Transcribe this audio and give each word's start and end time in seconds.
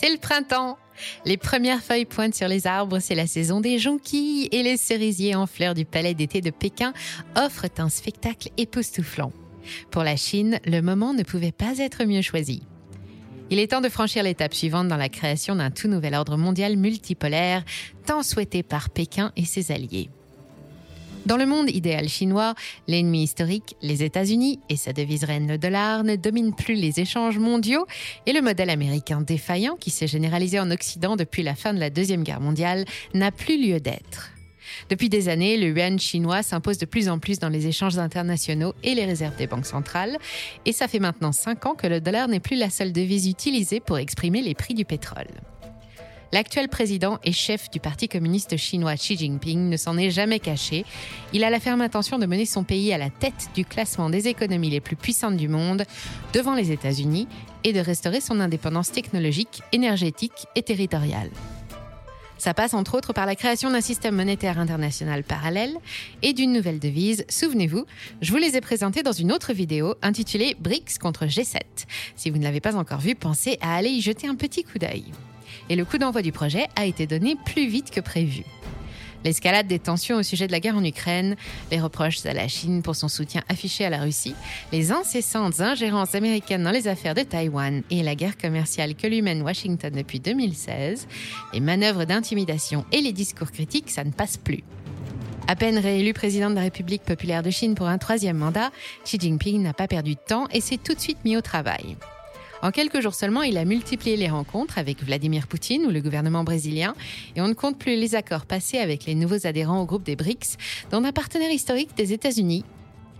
C'est 0.00 0.10
le 0.10 0.16
printemps. 0.16 0.78
Les 1.26 1.36
premières 1.36 1.82
feuilles 1.82 2.06
pointent 2.06 2.34
sur 2.34 2.48
les 2.48 2.66
arbres, 2.66 3.00
c'est 3.00 3.14
la 3.14 3.26
saison 3.26 3.60
des 3.60 3.78
jonquilles 3.78 4.48
et 4.50 4.62
les 4.62 4.78
cerisiers 4.78 5.34
en 5.34 5.46
fleurs 5.46 5.74
du 5.74 5.84
palais 5.84 6.14
d'été 6.14 6.40
de 6.40 6.48
Pékin 6.48 6.94
offrent 7.36 7.66
un 7.76 7.90
spectacle 7.90 8.48
époustouflant. 8.56 9.30
Pour 9.90 10.02
la 10.02 10.16
Chine, 10.16 10.58
le 10.64 10.80
moment 10.80 11.12
ne 11.12 11.22
pouvait 11.22 11.52
pas 11.52 11.76
être 11.76 12.04
mieux 12.04 12.22
choisi. 12.22 12.62
Il 13.50 13.58
est 13.58 13.72
temps 13.72 13.82
de 13.82 13.90
franchir 13.90 14.22
l'étape 14.22 14.54
suivante 14.54 14.88
dans 14.88 14.96
la 14.96 15.10
création 15.10 15.54
d'un 15.54 15.70
tout 15.70 15.88
nouvel 15.88 16.14
ordre 16.14 16.38
mondial 16.38 16.78
multipolaire, 16.78 17.62
tant 18.06 18.22
souhaité 18.22 18.62
par 18.62 18.88
Pékin 18.88 19.32
et 19.36 19.44
ses 19.44 19.70
alliés. 19.70 20.08
Dans 21.26 21.36
le 21.36 21.44
monde 21.44 21.70
idéal 21.70 22.08
chinois, 22.08 22.54
l'ennemi 22.88 23.24
historique, 23.24 23.76
les 23.82 24.02
États-Unis 24.02 24.58
et 24.68 24.76
sa 24.76 24.92
devise 24.92 25.24
reine 25.24 25.48
le 25.48 25.58
dollar 25.58 26.02
ne 26.02 26.16
dominent 26.16 26.54
plus 26.54 26.74
les 26.74 26.98
échanges 26.98 27.38
mondiaux 27.38 27.86
et 28.26 28.32
le 28.32 28.40
modèle 28.40 28.70
américain 28.70 29.20
défaillant 29.20 29.76
qui 29.76 29.90
s'est 29.90 30.06
généralisé 30.06 30.58
en 30.58 30.70
Occident 30.70 31.16
depuis 31.16 31.42
la 31.42 31.54
fin 31.54 31.74
de 31.74 31.78
la 31.78 31.90
Deuxième 31.90 32.22
Guerre 32.22 32.40
mondiale 32.40 32.86
n'a 33.12 33.30
plus 33.30 33.62
lieu 33.62 33.80
d'être. 33.80 34.30
Depuis 34.88 35.08
des 35.08 35.28
années, 35.28 35.58
le 35.58 35.68
yuan 35.68 35.98
chinois 35.98 36.42
s'impose 36.42 36.78
de 36.78 36.86
plus 36.86 37.08
en 37.08 37.18
plus 37.18 37.38
dans 37.38 37.48
les 37.48 37.66
échanges 37.66 37.98
internationaux 37.98 38.74
et 38.82 38.94
les 38.94 39.04
réserves 39.04 39.36
des 39.36 39.46
banques 39.46 39.66
centrales. 39.66 40.16
Et 40.64 40.72
ça 40.72 40.88
fait 40.88 41.00
maintenant 41.00 41.32
cinq 41.32 41.66
ans 41.66 41.74
que 41.74 41.86
le 41.86 42.00
dollar 42.00 42.28
n'est 42.28 42.40
plus 42.40 42.56
la 42.56 42.70
seule 42.70 42.92
devise 42.92 43.28
utilisée 43.28 43.80
pour 43.80 43.98
exprimer 43.98 44.42
les 44.42 44.54
prix 44.54 44.74
du 44.74 44.84
pétrole. 44.84 45.28
L'actuel 46.32 46.68
président 46.68 47.18
et 47.24 47.32
chef 47.32 47.70
du 47.70 47.80
Parti 47.80 48.08
communiste 48.08 48.56
chinois 48.56 48.94
Xi 48.94 49.16
Jinping 49.16 49.68
ne 49.68 49.76
s'en 49.76 49.98
est 49.98 50.10
jamais 50.10 50.38
caché. 50.38 50.84
Il 51.32 51.42
a 51.42 51.50
la 51.50 51.58
ferme 51.58 51.80
intention 51.80 52.18
de 52.20 52.26
mener 52.26 52.46
son 52.46 52.62
pays 52.62 52.92
à 52.92 52.98
la 52.98 53.10
tête 53.10 53.48
du 53.54 53.64
classement 53.64 54.10
des 54.10 54.28
économies 54.28 54.70
les 54.70 54.80
plus 54.80 54.94
puissantes 54.94 55.36
du 55.36 55.48
monde, 55.48 55.84
devant 56.32 56.54
les 56.54 56.70
États-Unis, 56.70 57.26
et 57.64 57.72
de 57.72 57.80
restaurer 57.80 58.20
son 58.20 58.38
indépendance 58.38 58.92
technologique, 58.92 59.62
énergétique 59.72 60.46
et 60.54 60.62
territoriale. 60.62 61.30
Ça 62.38 62.54
passe 62.54 62.74
entre 62.74 62.96
autres 62.96 63.12
par 63.12 63.26
la 63.26 63.34
création 63.34 63.70
d'un 63.70 63.82
système 63.82 64.14
monétaire 64.14 64.58
international 64.58 65.24
parallèle 65.24 65.76
et 66.22 66.32
d'une 66.32 66.52
nouvelle 66.52 66.78
devise. 66.78 67.26
Souvenez-vous, 67.28 67.84
je 68.22 68.32
vous 68.32 68.38
les 68.38 68.56
ai 68.56 68.60
présentées 68.60 69.02
dans 69.02 69.12
une 69.12 69.32
autre 69.32 69.52
vidéo 69.52 69.96
intitulée 70.00 70.56
BRICS 70.58 70.98
contre 70.98 71.26
G7. 71.26 71.58
Si 72.16 72.30
vous 72.30 72.38
ne 72.38 72.44
l'avez 72.44 72.60
pas 72.60 72.76
encore 72.76 73.00
vue, 73.00 73.16
pensez 73.16 73.58
à 73.60 73.74
aller 73.74 73.90
y 73.90 74.00
jeter 74.00 74.26
un 74.26 74.36
petit 74.36 74.62
coup 74.62 74.78
d'œil 74.78 75.04
et 75.68 75.76
le 75.76 75.84
coup 75.84 75.98
d'envoi 75.98 76.22
du 76.22 76.32
projet 76.32 76.66
a 76.76 76.86
été 76.86 77.06
donné 77.06 77.36
plus 77.44 77.68
vite 77.68 77.90
que 77.90 78.00
prévu. 78.00 78.44
L'escalade 79.24 79.66
des 79.66 79.78
tensions 79.78 80.16
au 80.16 80.22
sujet 80.22 80.46
de 80.46 80.52
la 80.52 80.60
guerre 80.60 80.76
en 80.76 80.84
Ukraine, 80.84 81.36
les 81.70 81.80
reproches 81.80 82.24
à 82.24 82.32
la 82.32 82.48
Chine 82.48 82.82
pour 82.82 82.96
son 82.96 83.08
soutien 83.08 83.42
affiché 83.48 83.84
à 83.84 83.90
la 83.90 84.00
Russie, 84.00 84.34
les 84.72 84.92
incessantes 84.92 85.60
ingérences 85.60 86.14
américaines 86.14 86.62
dans 86.62 86.70
les 86.70 86.88
affaires 86.88 87.14
de 87.14 87.22
Taïwan 87.22 87.82
et 87.90 88.02
la 88.02 88.14
guerre 88.14 88.38
commerciale 88.38 88.94
que 88.94 89.06
lui 89.06 89.20
mène 89.20 89.42
Washington 89.42 89.92
depuis 89.94 90.20
2016, 90.20 91.06
les 91.52 91.60
manœuvres 91.60 92.04
d'intimidation 92.04 92.86
et 92.92 93.02
les 93.02 93.12
discours 93.12 93.50
critiques, 93.50 93.90
ça 93.90 94.04
ne 94.04 94.10
passe 94.10 94.38
plus. 94.38 94.64
À 95.48 95.56
peine 95.56 95.78
réélu 95.78 96.14
président 96.14 96.48
de 96.48 96.54
la 96.54 96.62
République 96.62 97.02
populaire 97.02 97.42
de 97.42 97.50
Chine 97.50 97.74
pour 97.74 97.88
un 97.88 97.98
troisième 97.98 98.38
mandat, 98.38 98.70
Xi 99.04 99.18
Jinping 99.20 99.60
n'a 99.60 99.74
pas 99.74 99.88
perdu 99.88 100.14
de 100.14 100.20
temps 100.26 100.46
et 100.52 100.60
s'est 100.60 100.78
tout 100.78 100.94
de 100.94 101.00
suite 101.00 101.18
mis 101.24 101.36
au 101.36 101.40
travail. 101.40 101.96
En 102.62 102.72
quelques 102.72 103.00
jours 103.00 103.14
seulement, 103.14 103.42
il 103.42 103.56
a 103.56 103.64
multiplié 103.64 104.16
les 104.16 104.28
rencontres 104.28 104.78
avec 104.78 105.02
Vladimir 105.02 105.46
Poutine 105.46 105.86
ou 105.86 105.90
le 105.90 106.02
gouvernement 106.02 106.44
brésilien 106.44 106.94
et 107.34 107.40
on 107.40 107.48
ne 107.48 107.54
compte 107.54 107.78
plus 107.78 107.96
les 107.96 108.14
accords 108.14 108.44
passés 108.44 108.78
avec 108.78 109.06
les 109.06 109.14
nouveaux 109.14 109.46
adhérents 109.46 109.80
au 109.80 109.86
groupe 109.86 110.02
des 110.02 110.16
BRICS, 110.16 110.58
dont 110.90 111.02
un 111.04 111.12
partenaire 111.12 111.50
historique 111.50 111.96
des 111.96 112.12
États-Unis, 112.12 112.64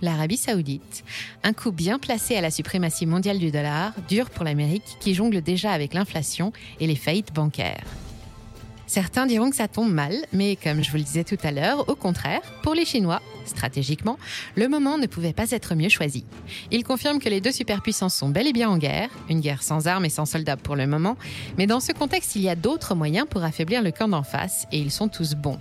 l'Arabie 0.02 0.36
saoudite. 0.36 1.04
Un 1.42 1.54
coup 1.54 1.72
bien 1.72 1.98
placé 1.98 2.36
à 2.36 2.42
la 2.42 2.50
suprématie 2.50 3.06
mondiale 3.06 3.38
du 3.38 3.50
dollar, 3.50 3.92
dur 4.08 4.28
pour 4.28 4.44
l'Amérique 4.44 4.98
qui 5.00 5.14
jongle 5.14 5.40
déjà 5.40 5.72
avec 5.72 5.94
l'inflation 5.94 6.52
et 6.78 6.86
les 6.86 6.96
faillites 6.96 7.32
bancaires. 7.32 7.84
Certains 8.90 9.26
diront 9.26 9.50
que 9.50 9.56
ça 9.56 9.68
tombe 9.68 9.92
mal, 9.92 10.16
mais 10.32 10.56
comme 10.56 10.82
je 10.82 10.90
vous 10.90 10.96
le 10.96 11.04
disais 11.04 11.22
tout 11.22 11.38
à 11.44 11.52
l'heure, 11.52 11.88
au 11.88 11.94
contraire, 11.94 12.40
pour 12.64 12.74
les 12.74 12.84
Chinois, 12.84 13.22
stratégiquement, 13.44 14.18
le 14.56 14.66
moment 14.66 14.98
ne 14.98 15.06
pouvait 15.06 15.32
pas 15.32 15.52
être 15.52 15.76
mieux 15.76 15.88
choisi. 15.88 16.24
Ils 16.72 16.82
confirment 16.82 17.20
que 17.20 17.28
les 17.28 17.40
deux 17.40 17.52
superpuissances 17.52 18.16
sont 18.16 18.30
bel 18.30 18.48
et 18.48 18.52
bien 18.52 18.68
en 18.68 18.78
guerre, 18.78 19.08
une 19.28 19.38
guerre 19.38 19.62
sans 19.62 19.86
armes 19.86 20.06
et 20.06 20.08
sans 20.08 20.26
soldats 20.26 20.56
pour 20.56 20.74
le 20.74 20.88
moment, 20.88 21.16
mais 21.56 21.68
dans 21.68 21.78
ce 21.78 21.92
contexte, 21.92 22.34
il 22.34 22.42
y 22.42 22.48
a 22.48 22.56
d'autres 22.56 22.96
moyens 22.96 23.28
pour 23.30 23.44
affaiblir 23.44 23.80
le 23.80 23.92
camp 23.92 24.08
d'en 24.08 24.24
face, 24.24 24.66
et 24.72 24.80
ils 24.80 24.90
sont 24.90 25.06
tous 25.06 25.36
bons. 25.36 25.60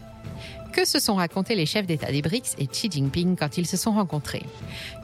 Que 0.73 0.83
se 0.83 0.97
sont 0.97 1.13
racontés 1.13 1.53
les 1.53 1.67
chefs 1.67 1.85
d'État 1.85 2.11
des 2.11 2.23
BRICS 2.23 2.55
et 2.57 2.65
Xi 2.65 2.89
Jinping 2.89 3.35
quand 3.35 3.59
ils 3.59 3.67
se 3.67 3.77
sont 3.77 3.91
rencontrés? 3.91 4.45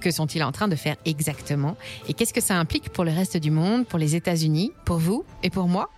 Que 0.01 0.09
sont-ils 0.09 0.41
en 0.41 0.51
train 0.51 0.67
de 0.67 0.75
faire 0.75 0.95
exactement? 1.05 1.77
Et 2.09 2.15
qu'est-ce 2.15 2.33
que 2.33 2.41
ça 2.41 2.55
implique 2.55 2.89
pour 2.89 3.03
le 3.03 3.11
reste 3.11 3.37
du 3.37 3.51
monde, 3.51 3.85
pour 3.85 3.99
les 3.99 4.15
États-Unis, 4.15 4.71
pour 4.83 4.97
vous 4.97 5.25
et 5.43 5.51
pour 5.51 5.67
moi? 5.67 5.91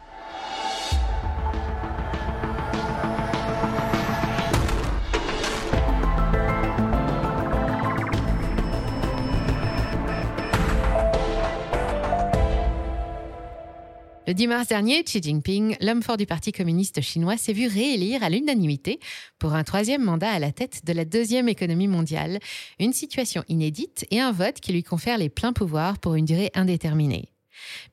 Le 14.38 14.42
10 14.44 14.48
mars 14.50 14.68
dernier, 14.68 15.03
Xi 15.03 15.20
Jinping, 15.20 15.78
l'homme 15.81 16.03
fort 16.03 16.16
du 16.16 16.28
Parti 16.28 16.52
communiste 16.52 17.02
chinois, 17.02 17.38
s'est 17.38 17.53
vu 17.53 17.66
réélire 17.66 18.22
à 18.22 18.30
l'unanimité 18.30 19.00
pour 19.40 19.56
un 19.56 19.64
troisième 19.64 20.03
mandat 20.03 20.30
à 20.30 20.38
la 20.38 20.52
tête 20.52 20.86
de 20.86 20.94
la 20.94 21.06
deuxième 21.06 21.50
économie 21.50 21.88
mondiale, 21.88 22.38
une 22.80 22.94
situation 22.94 23.44
inédite 23.47 24.06
et 24.12 24.20
un 24.20 24.31
vote 24.31 24.59
qui 24.59 24.74
lui 24.74 24.84
confère 24.84 25.18
les 25.18 25.30
pleins 25.30 25.53
pouvoirs 25.53 25.97
pour 25.97 26.14
une 26.14 26.26
durée 26.26 26.52
indéterminée. 26.53 27.34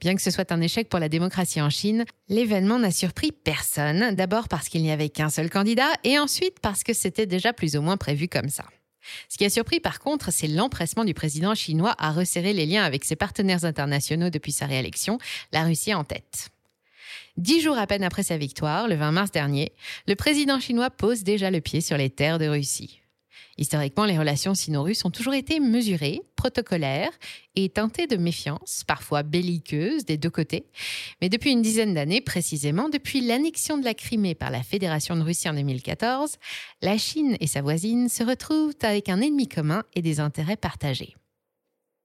Bien 0.03 0.15
que 0.15 0.21
ce 0.21 0.31
soit 0.31 0.53
un 0.53 0.61
échec 0.61 0.91
pour 0.91 1.01
la 1.01 1.09
démocratie 1.09 1.63
en 1.63 1.71
Chine, 1.71 2.05
l'événement 2.29 2.79
n'a 2.79 2.91
surpris 2.91 3.33
personne, 3.33 4.15
d'abord 4.15 4.49
parce 4.49 4.69
qu'il 4.69 4.83
n'y 4.83 4.93
avait 4.93 5.09
qu'un 5.09 5.31
seul 5.31 5.49
candidat 5.49 5.93
et 6.05 6.19
ensuite 6.19 6.61
parce 6.61 6.83
que 6.83 6.93
c'était 6.93 7.25
déjà 7.25 7.55
plus 7.55 7.75
ou 7.75 7.81
moins 7.81 7.97
prévu 7.97 8.29
comme 8.29 8.51
ça. 8.51 8.65
Ce 9.29 9.37
qui 9.37 9.45
a 9.45 9.51
surpris 9.51 9.81
par 9.81 9.99
contre, 9.99 10.33
c'est 10.33 10.49
l'empressement 10.49 11.05
du 11.05 11.15
président 11.15 11.55
chinois 11.55 11.95
à 11.99 12.13
resserrer 12.13 12.53
les 12.53 12.67
liens 12.67 12.85
avec 12.85 13.05
ses 13.05 13.17
partenaires 13.17 13.65
internationaux 13.65 14.31
depuis 14.31 14.53
sa 14.53 14.67
réélection, 14.67 15.19
la 15.53 15.65
Russie 15.65 15.95
en 15.95 16.05
tête. 16.05 16.51
Dix 17.37 17.61
jours 17.61 17.79
à 17.79 17.87
peine 17.87 18.05
après 18.05 18.23
sa 18.23 18.37
victoire, 18.37 18.87
le 18.87 18.95
20 18.95 19.13
mars 19.13 19.31
dernier, 19.33 19.73
le 20.07 20.15
président 20.15 20.61
chinois 20.61 20.91
pose 20.91 21.25
déjà 21.25 21.51
le 21.51 21.61
pied 21.61 21.81
sur 21.81 21.97
les 21.97 22.11
terres 22.11 22.39
de 22.39 22.47
Russie. 22.47 23.01
Historiquement, 23.57 24.05
les 24.05 24.19
relations 24.19 24.55
sino-russes 24.55 25.05
ont 25.05 25.11
toujours 25.11 25.35
été 25.35 25.61
mesurées, 25.61 26.23
protocolaires 26.45 27.13
et 27.57 27.71
teintées 27.71 28.07
de 28.07 28.19
méfiance, 28.19 28.85
parfois 28.87 29.23
belliqueuses 29.23 30.05
des 30.05 30.19
deux 30.19 30.29
côtés. 30.29 30.67
Mais 31.23 31.31
depuis 31.31 31.53
une 31.53 31.63
dizaine 31.63 31.95
d'années, 31.95 32.21
précisément 32.21 32.91
depuis 32.91 33.23
l'annexion 33.23 33.79
de 33.79 33.85
la 33.85 33.95
Crimée 33.95 34.35
par 34.35 34.51
la 34.51 34.63
Fédération 34.63 35.17
de 35.17 35.23
Russie 35.23 35.49
en 35.49 35.55
2014, 35.55 36.37
la 36.83 36.99
Chine 36.99 37.39
et 37.41 37.47
sa 37.47 37.63
voisine 37.63 38.11
se 38.11 38.23
retrouvent 38.23 38.75
avec 38.83 39.09
un 39.09 39.23
ennemi 39.23 39.49
commun 39.49 39.85
et 39.95 40.03
des 40.03 40.21
intérêts 40.21 40.59
partagés. 40.59 41.17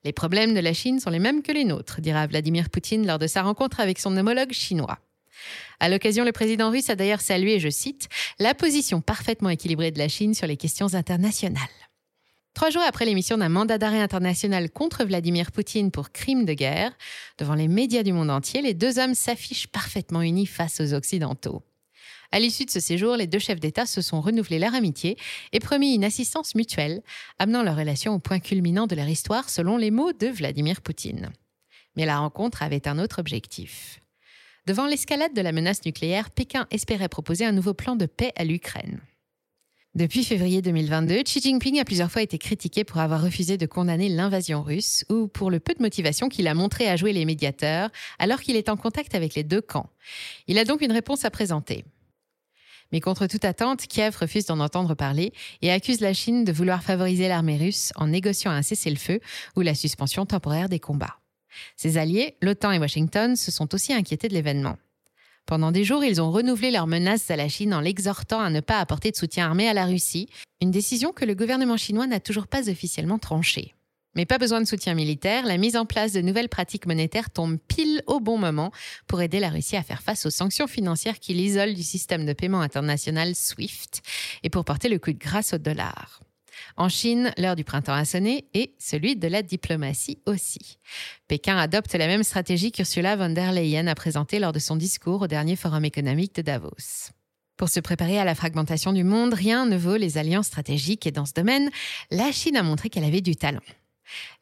Les 0.06 0.14
problèmes 0.14 0.54
de 0.54 0.62
la 0.62 0.72
Chine 0.72 1.02
sont 1.02 1.10
les 1.10 1.20
mêmes 1.20 1.44
que 1.44 1.52
les 1.52 1.66
nôtres, 1.66 2.00
dira 2.00 2.26
Vladimir 2.26 2.70
Poutine 2.70 3.06
lors 3.06 3.20
de 3.20 3.28
sa 3.28 3.42
rencontre 3.42 3.82
avec 3.82 4.00
son 4.00 4.16
homologue 4.16 4.54
chinois. 4.54 5.00
À 5.82 5.90
l'occasion, 5.90 6.24
le 6.24 6.32
président 6.32 6.72
russe 6.72 6.90
a 6.90 6.96
d'ailleurs 6.96 7.20
salué, 7.20 7.60
je 7.60 7.70
cite, 7.70 8.08
la 8.40 8.56
position 8.56 9.02
parfaitement 9.02 9.50
équilibrée 9.50 9.92
de 9.92 10.00
la 10.00 10.08
Chine 10.08 10.34
sur 10.34 10.48
les 10.48 10.56
questions 10.56 10.94
internationales. 10.94 11.89
Trois 12.54 12.72
jours 12.72 12.84
après 12.86 13.06
l'émission 13.06 13.38
d'un 13.38 13.50
mandat 13.50 13.78
d'arrêt 13.78 14.02
international 14.02 14.70
contre 14.70 15.06
Vladimir 15.06 15.52
Poutine 15.52 15.92
pour 15.92 16.12
crime 16.12 16.46
de 16.46 16.54
guerre, 16.54 16.92
devant 17.38 17.54
les 17.54 17.68
médias 17.68 18.04
du 18.04 18.12
monde 18.12 18.30
entier, 18.30 18.62
les 18.62 18.74
deux 18.74 19.00
hommes 19.00 19.16
s'affichent 19.16 19.68
parfaitement 19.68 20.22
unis 20.22 20.46
face 20.46 20.82
aux 20.82 20.94
Occidentaux. 20.94 21.64
À 22.32 22.40
l'issue 22.40 22.66
de 22.66 22.70
ce 22.70 22.80
séjour, 22.80 23.16
les 23.16 23.28
deux 23.28 23.40
chefs 23.40 23.60
d'État 23.60 23.86
se 23.86 24.02
sont 24.02 24.22
renouvelés 24.22 24.60
leur 24.60 24.76
amitié 24.76 25.18
et 25.52 25.60
promis 25.60 25.96
une 25.96 26.04
assistance 26.04 26.54
mutuelle, 26.54 27.02
amenant 27.40 27.64
leur 27.64 27.76
relation 27.76 28.14
au 28.14 28.20
point 28.20 28.40
culminant 28.40 28.86
de 28.88 28.96
leur 28.96 29.08
histoire 29.08 29.50
selon 29.50 29.78
les 29.78 29.90
mots 29.90 30.14
de 30.14 30.28
Vladimir 30.28 30.82
Poutine. 30.82 31.32
Mais 31.96 32.06
la 32.06 32.20
rencontre 32.20 32.62
avait 32.62 32.88
un 32.88 33.00
autre 33.00 33.20
objectif. 33.20 34.00
Devant 34.68 34.86
l'escalade 34.86 35.34
de 35.34 35.42
la 35.42 35.52
menace 35.52 35.84
nucléaire, 35.86 36.30
Pékin 36.30 36.68
espérait 36.70 37.10
proposer 37.10 37.46
un 37.46 37.52
nouveau 37.52 37.74
plan 37.74 37.96
de 37.96 38.06
paix 38.06 38.32
à 38.36 38.44
l'Ukraine. 38.44 39.00
Depuis 39.96 40.24
février 40.24 40.62
2022, 40.62 41.24
Xi 41.24 41.42
Jinping 41.42 41.80
a 41.80 41.84
plusieurs 41.84 42.12
fois 42.12 42.22
été 42.22 42.38
critiqué 42.38 42.84
pour 42.84 43.00
avoir 43.00 43.24
refusé 43.24 43.58
de 43.58 43.66
condamner 43.66 44.08
l'invasion 44.08 44.62
russe 44.62 45.04
ou 45.10 45.28
pour 45.28 45.50
le 45.50 45.60
peu 45.60 45.74
de 45.74 45.82
motivation 45.82 46.30
qu'il 46.30 46.48
a 46.48 46.54
montré 46.54 46.88
à 46.88 46.96
jouer 46.96 47.12
les 47.12 47.26
médiateurs 47.26 47.90
alors 48.20 48.40
qu'il 48.40 48.56
est 48.56 48.70
en 48.70 48.78
contact 48.78 49.16
avec 49.16 49.34
les 49.34 49.44
deux 49.44 49.62
camps. 49.62 49.90
Il 50.46 50.60
a 50.60 50.64
donc 50.64 50.82
une 50.82 50.92
réponse 50.92 51.26
à 51.26 51.32
présenter. 51.32 51.86
Mais 52.92 53.00
contre 53.00 53.26
toute 53.26 53.46
attente, 53.46 53.88
Kiev 53.88 54.16
refuse 54.16 54.46
d'en 54.46 54.60
entendre 54.60 54.94
parler 54.94 55.34
et 55.64 55.72
accuse 55.72 56.02
la 56.02 56.14
Chine 56.14 56.44
de 56.44 56.52
vouloir 56.52 56.84
favoriser 56.84 57.28
l'armée 57.28 57.58
russe 57.58 57.92
en 57.96 58.08
négociant 58.08 58.52
un 58.52 58.62
cessez-le-feu 58.62 59.20
ou 59.56 59.62
la 59.62 59.74
suspension 59.74 60.28
temporaire 60.28 60.70
des 60.70 60.80
combats. 60.80 61.18
Ses 61.76 61.98
alliés, 61.98 62.38
l'OTAN 62.44 62.74
et 62.74 62.80
Washington, 62.80 63.36
se 63.36 63.50
sont 63.50 63.74
aussi 63.74 63.92
inquiétés 63.92 64.28
de 64.28 64.36
l'événement. 64.36 64.78
Pendant 65.50 65.72
des 65.72 65.84
jours, 65.84 66.04
ils 66.04 66.22
ont 66.22 66.30
renouvelé 66.30 66.70
leurs 66.70 66.86
menaces 66.86 67.32
à 67.32 67.36
la 67.36 67.50
Chine 67.50 67.74
en 67.74 67.82
l'exhortant 67.82 68.40
à 68.40 68.52
ne 68.52 68.60
pas 68.60 68.78
apporter 68.78 69.10
de 69.10 69.16
soutien 69.16 69.48
armé 69.48 69.68
à 69.68 69.74
la 69.74 69.88
Russie, 69.88 70.30
une 70.62 70.70
décision 70.70 71.12
que 71.12 71.26
le 71.26 71.34
gouvernement 71.34 71.76
chinois 71.76 72.06
n'a 72.06 72.20
toujours 72.20 72.46
pas 72.46 72.70
officiellement 72.70 73.18
tranchée. 73.18 73.74
Mais 74.16 74.28
pas 74.28 74.38
besoin 74.38 74.62
de 74.62 74.68
soutien 74.68 74.94
militaire, 74.94 75.48
la 75.48 75.58
mise 75.58 75.76
en 75.76 75.88
place 75.88 76.14
de 76.14 76.22
nouvelles 76.22 76.50
pratiques 76.50 76.86
monétaires 76.86 77.32
tombe 77.32 77.58
pile 77.68 78.04
au 78.06 78.20
bon 78.20 78.38
moment 78.38 78.72
pour 79.08 79.24
aider 79.24 79.40
la 79.40 79.50
Russie 79.50 79.76
à 79.76 79.82
faire 79.82 80.04
face 80.04 80.28
aux 80.28 80.30
sanctions 80.30 80.68
financières 80.68 81.18
qui 81.18 81.34
l'isolent 81.34 81.74
du 81.74 81.82
système 81.82 82.28
de 82.28 82.34
paiement 82.34 82.62
international 82.62 83.34
SWIFT 83.34 84.04
et 84.44 84.52
pour 84.52 84.66
porter 84.66 84.88
le 84.88 85.00
coup 85.00 85.14
de 85.14 85.18
grâce 85.18 85.54
au 85.54 85.58
dollar. 85.58 86.20
En 86.78 86.90
Chine, 86.90 87.32
l'heure 87.38 87.56
du 87.56 87.64
printemps 87.64 87.94
a 87.94 88.06
sonné 88.06 88.46
et 88.54 88.74
celui 88.80 89.16
de 89.16 89.28
la 89.28 89.42
diplomatie 89.42 90.20
aussi. 90.26 90.80
Pékin 91.28 91.58
adopte 91.58 91.94
la 91.96 92.08
même 92.08 92.24
stratégie 92.24 92.72
qu'Ursula 92.72 93.16
von 93.16 93.30
der 93.30 93.52
Leyen 93.52 93.88
a 93.88 93.96
présentée 93.96 94.40
lors 94.40 94.54
de 94.54 94.60
son 94.60 94.76
discours 94.76 95.24
au 95.24 95.28
dernier 95.28 95.56
forum 95.56 95.86
économique 95.86 96.36
de 96.36 96.42
Davos. 96.42 97.12
Pour 97.58 97.70
se 97.70 97.82
préparer 97.82 98.18
à 98.18 98.24
la 98.24 98.36
fragmentation 98.36 98.94
du 98.94 99.04
monde, 99.04 99.34
rien 99.34 99.66
ne 99.66 99.76
vaut 99.76 99.98
les 99.98 100.18
alliances 100.18 100.48
stratégiques 100.48 101.06
et 101.06 101.12
dans 101.12 101.26
ce 101.26 101.34
domaine, 101.34 101.70
la 102.10 102.32
Chine 102.32 102.56
a 102.56 102.64
montré 102.64 102.90
qu'elle 102.90 103.04
avait 103.04 103.22
du 103.22 103.36
talent. 103.36 103.60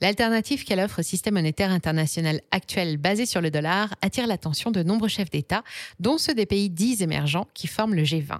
L'alternative 0.01 0.63
qu'elle 0.63 0.79
offre 0.79 0.99
au 0.99 1.03
système 1.03 1.33
monétaire 1.33 1.71
international 1.71 2.41
actuel 2.51 2.97
basé 2.97 3.25
sur 3.25 3.41
le 3.41 3.51
dollar 3.51 3.93
attire 4.01 4.27
l'attention 4.27 4.71
de 4.71 4.83
nombreux 4.83 5.09
chefs 5.09 5.29
d'État, 5.29 5.63
dont 5.99 6.17
ceux 6.17 6.35
des 6.35 6.45
pays 6.45 6.69
dits 6.69 7.01
émergents 7.01 7.47
qui 7.53 7.67
forment 7.67 7.95
le 7.95 8.03
G20. 8.03 8.39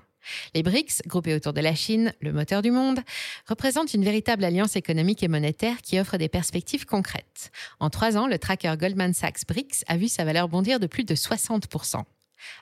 Les 0.54 0.64
BRICS, 0.64 1.04
groupés 1.08 1.36
autour 1.36 1.54
de 1.54 1.62
la 1.62 1.76
Chine, 1.76 2.14
le 2.22 2.32
moteur 2.32 2.62
du 2.62 2.72
monde, 2.72 3.00
représentent 3.48 3.94
une 3.94 4.04
véritable 4.04 4.44
alliance 4.44 4.76
économique 4.76 5.24
et 5.24 5.28
monétaire 5.28 5.82
qui 5.82 6.00
offre 6.00 6.18
des 6.18 6.30
perspectives 6.30 6.86
concrètes. 6.86 7.52
En 7.80 7.90
trois 7.90 8.18
ans, 8.18 8.28
le 8.28 8.40
tracker 8.40 8.76
Goldman 8.78 9.14
Sachs 9.14 9.46
BRICS 9.48 9.84
a 9.88 9.98
vu 9.98 10.08
sa 10.08 10.26
valeur 10.26 10.50
bondir 10.50 10.80
de 10.80 10.88
plus 10.88 11.04
de 11.04 11.16
60% 11.16 12.04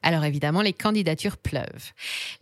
alors 0.04 0.24
évidemment, 0.24 0.62
les 0.62 0.74
candidatures 0.74 1.38
pleuvent. 1.38 1.92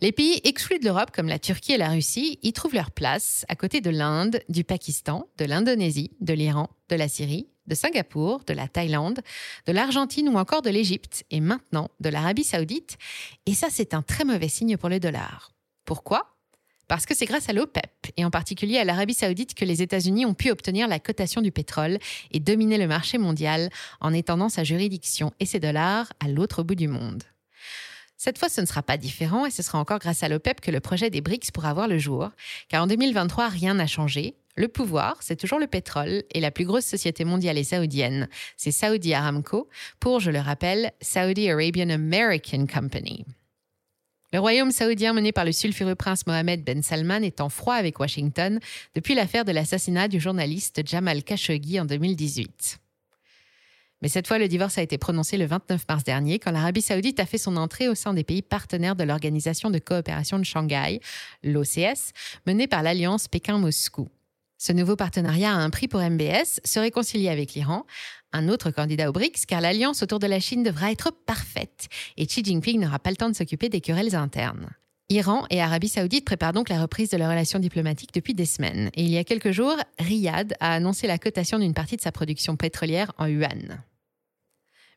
Les 0.00 0.12
pays 0.12 0.40
exclus 0.44 0.78
de 0.78 0.84
l'Europe, 0.84 1.10
comme 1.12 1.28
la 1.28 1.38
Turquie 1.38 1.72
et 1.72 1.76
la 1.76 1.90
Russie, 1.90 2.38
y 2.42 2.52
trouvent 2.52 2.74
leur 2.74 2.90
place 2.90 3.44
à 3.48 3.56
côté 3.56 3.80
de 3.80 3.90
l'Inde, 3.90 4.40
du 4.48 4.64
Pakistan, 4.64 5.26
de 5.38 5.44
l'Indonésie, 5.44 6.12
de 6.20 6.32
l'Iran, 6.32 6.70
de 6.88 6.96
la 6.96 7.08
Syrie, 7.08 7.48
de 7.66 7.74
Singapour, 7.74 8.42
de 8.46 8.52
la 8.52 8.68
Thaïlande, 8.68 9.20
de 9.66 9.72
l'Argentine 9.72 10.28
ou 10.28 10.36
encore 10.36 10.62
de 10.62 10.70
l'Égypte, 10.70 11.24
et 11.30 11.40
maintenant 11.40 11.90
de 12.00 12.08
l'Arabie 12.08 12.44
saoudite. 12.44 12.96
Et 13.46 13.54
ça, 13.54 13.68
c'est 13.70 13.94
un 13.94 14.02
très 14.02 14.24
mauvais 14.24 14.48
signe 14.48 14.76
pour 14.76 14.88
le 14.88 15.00
dollar. 15.00 15.52
Pourquoi? 15.84 16.34
Parce 16.86 17.06
que 17.06 17.14
c'est 17.14 17.24
grâce 17.24 17.48
à 17.48 17.54
l'OPEP, 17.54 18.12
et 18.16 18.24
en 18.24 18.30
particulier 18.30 18.78
à 18.78 18.84
l'Arabie 18.84 19.14
saoudite, 19.14 19.54
que 19.54 19.64
les 19.64 19.80
États-Unis 19.80 20.26
ont 20.26 20.34
pu 20.34 20.50
obtenir 20.50 20.86
la 20.86 20.98
cotation 20.98 21.40
du 21.40 21.50
pétrole 21.50 21.98
et 22.30 22.40
dominer 22.40 22.76
le 22.76 22.86
marché 22.86 23.16
mondial 23.16 23.70
en 24.00 24.12
étendant 24.12 24.50
sa 24.50 24.64
juridiction 24.64 25.32
et 25.40 25.46
ses 25.46 25.60
dollars 25.60 26.12
à 26.20 26.28
l'autre 26.28 26.62
bout 26.62 26.74
du 26.74 26.88
monde. 26.88 27.22
Cette 28.16 28.38
fois, 28.38 28.48
ce 28.48 28.60
ne 28.60 28.66
sera 28.66 28.82
pas 28.82 28.96
différent 28.96 29.46
et 29.46 29.50
ce 29.50 29.62
sera 29.62 29.78
encore 29.78 29.98
grâce 29.98 30.22
à 30.22 30.28
l'OPEP 30.28 30.60
que 30.60 30.70
le 30.70 30.80
projet 30.80 31.10
des 31.10 31.20
BRICS 31.20 31.50
pourra 31.52 31.74
voir 31.74 31.88
le 31.88 31.98
jour, 31.98 32.30
car 32.68 32.82
en 32.82 32.86
2023, 32.86 33.48
rien 33.48 33.74
n'a 33.74 33.86
changé. 33.86 34.34
Le 34.56 34.68
pouvoir, 34.68 35.16
c'est 35.20 35.36
toujours 35.36 35.58
le 35.58 35.66
pétrole 35.66 36.22
et 36.32 36.40
la 36.40 36.52
plus 36.52 36.64
grosse 36.64 36.84
société 36.84 37.24
mondiale 37.24 37.58
est 37.58 37.64
saoudienne. 37.64 38.28
C'est 38.56 38.70
Saudi 38.70 39.12
Aramco 39.12 39.68
pour, 39.98 40.20
je 40.20 40.30
le 40.30 40.38
rappelle, 40.38 40.92
Saudi 41.00 41.50
Arabian 41.50 41.90
American 41.90 42.66
Company. 42.66 43.24
Le 44.32 44.40
royaume 44.40 44.72
saoudien 44.72 45.12
mené 45.12 45.30
par 45.32 45.44
le 45.44 45.52
sulfureux 45.52 45.94
prince 45.94 46.26
Mohamed 46.26 46.64
Ben 46.64 46.82
Salman 46.82 47.22
est 47.22 47.40
en 47.40 47.48
froid 47.48 47.74
avec 47.74 48.00
Washington 48.00 48.58
depuis 48.94 49.14
l'affaire 49.14 49.44
de 49.44 49.52
l'assassinat 49.52 50.08
du 50.08 50.18
journaliste 50.18 50.82
Jamal 50.84 51.22
Khashoggi 51.22 51.78
en 51.78 51.84
2018. 51.84 52.78
Mais 54.02 54.08
cette 54.08 54.26
fois, 54.26 54.38
le 54.38 54.48
divorce 54.48 54.76
a 54.76 54.82
été 54.82 54.98
prononcé 54.98 55.36
le 55.36 55.46
29 55.46 55.84
mars 55.88 56.04
dernier 56.04 56.38
quand 56.38 56.50
l'Arabie 56.50 56.82
saoudite 56.82 57.20
a 57.20 57.26
fait 57.26 57.38
son 57.38 57.56
entrée 57.56 57.88
au 57.88 57.94
sein 57.94 58.12
des 58.12 58.24
pays 58.24 58.42
partenaires 58.42 58.96
de 58.96 59.04
l'Organisation 59.04 59.70
de 59.70 59.78
coopération 59.78 60.38
de 60.38 60.44
Shanghai, 60.44 61.00
l'OCS, 61.42 62.12
menée 62.46 62.66
par 62.66 62.82
l'Alliance 62.82 63.28
Pékin-Moscou. 63.28 64.08
Ce 64.66 64.72
nouveau 64.72 64.96
partenariat 64.96 65.52
a 65.52 65.58
un 65.58 65.68
prix 65.68 65.88
pour 65.88 66.00
MBS, 66.00 66.58
se 66.64 66.80
réconcilier 66.80 67.28
avec 67.28 67.52
l'Iran, 67.52 67.84
un 68.32 68.48
autre 68.48 68.70
candidat 68.70 69.10
aux 69.10 69.12
BRICS, 69.12 69.44
car 69.46 69.60
l'alliance 69.60 70.02
autour 70.02 70.20
de 70.20 70.26
la 70.26 70.40
Chine 70.40 70.62
devra 70.62 70.90
être 70.90 71.10
parfaite 71.10 71.88
et 72.16 72.24
Xi 72.24 72.42
Jinping 72.42 72.80
n'aura 72.80 72.98
pas 72.98 73.10
le 73.10 73.16
temps 73.16 73.28
de 73.28 73.34
s'occuper 73.34 73.68
des 73.68 73.82
querelles 73.82 74.14
internes. 74.14 74.70
Iran 75.10 75.44
et 75.50 75.60
Arabie 75.60 75.90
saoudite 75.90 76.24
préparent 76.24 76.54
donc 76.54 76.70
la 76.70 76.80
reprise 76.80 77.10
de 77.10 77.18
leurs 77.18 77.28
relations 77.28 77.58
diplomatiques 77.58 78.14
depuis 78.14 78.32
des 78.32 78.46
semaines. 78.46 78.88
Et 78.94 79.02
il 79.02 79.10
y 79.10 79.18
a 79.18 79.24
quelques 79.24 79.50
jours, 79.50 79.76
Riyad 79.98 80.54
a 80.60 80.72
annoncé 80.72 81.06
la 81.06 81.18
cotation 81.18 81.58
d'une 81.58 81.74
partie 81.74 81.96
de 81.96 82.00
sa 82.00 82.10
production 82.10 82.56
pétrolière 82.56 83.12
en 83.18 83.26
yuan. 83.26 83.84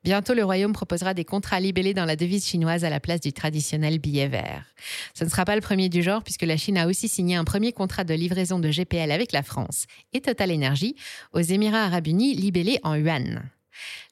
Bientôt, 0.03 0.33
le 0.33 0.43
Royaume 0.43 0.73
proposera 0.73 1.13
des 1.13 1.25
contrats 1.25 1.59
libellés 1.59 1.93
dans 1.93 2.05
la 2.05 2.15
devise 2.15 2.45
chinoise 2.45 2.85
à 2.85 2.89
la 2.89 2.99
place 2.99 3.19
du 3.19 3.33
traditionnel 3.33 3.99
billet 3.99 4.27
vert. 4.27 4.65
Ce 5.13 5.23
ne 5.23 5.29
sera 5.29 5.45
pas 5.45 5.55
le 5.55 5.61
premier 5.61 5.89
du 5.89 6.03
genre 6.03 6.23
puisque 6.23 6.43
la 6.43 6.57
Chine 6.57 6.77
a 6.77 6.87
aussi 6.87 7.07
signé 7.07 7.35
un 7.35 7.43
premier 7.43 7.73
contrat 7.73 8.03
de 8.03 8.13
livraison 8.13 8.59
de 8.59 8.69
GPL 8.69 9.11
avec 9.11 9.31
la 9.31 9.43
France 9.43 9.85
et 10.13 10.21
Total 10.21 10.51
Energy 10.51 10.95
aux 11.33 11.41
Émirats 11.41 11.83
arabes 11.83 12.07
unis 12.07 12.35
libellés 12.35 12.79
en 12.83 12.95
yuan. 12.95 13.49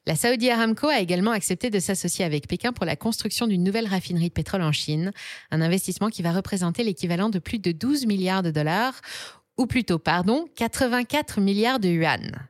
La 0.06 0.14
Saudi 0.14 0.50
Aramco 0.50 0.88
a 0.88 1.00
également 1.00 1.32
accepté 1.32 1.70
de 1.70 1.80
s'associer 1.80 2.24
avec 2.24 2.46
Pékin 2.46 2.72
pour 2.72 2.86
la 2.86 2.94
construction 2.94 3.46
d'une 3.46 3.64
nouvelle 3.64 3.88
raffinerie 3.88 4.28
de 4.28 4.34
pétrole 4.34 4.62
en 4.62 4.72
Chine, 4.72 5.10
un 5.50 5.60
investissement 5.60 6.10
qui 6.10 6.22
va 6.22 6.32
représenter 6.32 6.84
l'équivalent 6.84 7.28
de 7.28 7.40
plus 7.40 7.58
de 7.58 7.72
12 7.72 8.06
milliards 8.06 8.44
de 8.44 8.52
dollars, 8.52 9.00
ou 9.58 9.66
plutôt, 9.66 9.98
pardon, 9.98 10.46
84 10.56 11.40
milliards 11.40 11.80
de 11.80 11.88
yuan. 11.88 12.48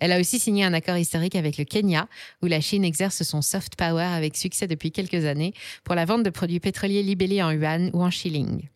Elle 0.00 0.12
a 0.12 0.20
aussi 0.20 0.38
signé 0.38 0.64
un 0.64 0.72
accord 0.72 0.96
historique 0.96 1.36
avec 1.36 1.58
le 1.58 1.64
Kenya, 1.64 2.08
où 2.42 2.46
la 2.46 2.60
Chine 2.60 2.84
exerce 2.84 3.22
son 3.22 3.42
soft 3.42 3.76
power 3.76 4.04
avec 4.04 4.36
succès 4.36 4.66
depuis 4.66 4.92
quelques 4.92 5.24
années 5.24 5.54
pour 5.84 5.94
la 5.94 6.04
vente 6.04 6.22
de 6.22 6.30
produits 6.30 6.60
pétroliers 6.60 7.02
libellés 7.02 7.42
en 7.42 7.50
yuan 7.50 7.90
ou 7.92 8.02
en 8.02 8.10
shilling. 8.10 8.68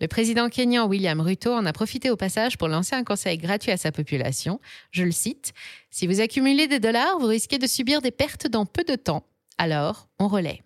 Le 0.00 0.06
président 0.06 0.48
kenyan 0.48 0.86
William 0.86 1.20
Ruto 1.20 1.52
en 1.52 1.66
a 1.66 1.72
profité 1.72 2.08
au 2.10 2.16
passage 2.16 2.56
pour 2.56 2.68
lancer 2.68 2.94
un 2.94 3.02
conseil 3.02 3.36
gratuit 3.36 3.72
à 3.72 3.76
sa 3.76 3.90
population. 3.90 4.60
Je 4.92 5.02
le 5.02 5.10
cite 5.10 5.52
Si 5.90 6.06
vous 6.06 6.20
accumulez 6.20 6.68
des 6.68 6.78
dollars, 6.78 7.18
vous 7.18 7.26
risquez 7.26 7.58
de 7.58 7.66
subir 7.66 8.00
des 8.00 8.12
pertes 8.12 8.46
dans 8.46 8.64
peu 8.64 8.84
de 8.84 8.94
temps. 8.94 9.24
Alors, 9.58 10.08
on 10.20 10.28
relaie. 10.28 10.62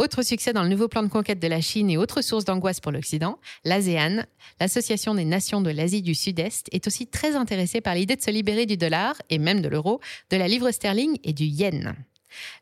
Autre 0.00 0.22
succès 0.22 0.52
dans 0.52 0.62
le 0.62 0.68
nouveau 0.68 0.86
plan 0.86 1.02
de 1.02 1.08
conquête 1.08 1.40
de 1.40 1.48
la 1.48 1.60
Chine 1.60 1.90
et 1.90 1.96
autre 1.96 2.22
source 2.22 2.44
d'angoisse 2.44 2.78
pour 2.78 2.92
l'Occident, 2.92 3.40
l'ASEAN, 3.64 4.24
l'Association 4.60 5.12
des 5.12 5.24
nations 5.24 5.60
de 5.60 5.70
l'Asie 5.70 6.02
du 6.02 6.14
Sud-Est, 6.14 6.68
est 6.70 6.86
aussi 6.86 7.08
très 7.08 7.34
intéressée 7.34 7.80
par 7.80 7.96
l'idée 7.96 8.14
de 8.14 8.22
se 8.22 8.30
libérer 8.30 8.64
du 8.64 8.76
dollar 8.76 9.16
et 9.28 9.38
même 9.38 9.60
de 9.60 9.68
l'euro, 9.68 10.00
de 10.30 10.36
la 10.36 10.46
livre 10.46 10.70
sterling 10.70 11.18
et 11.24 11.32
du 11.32 11.46
yen. 11.46 11.96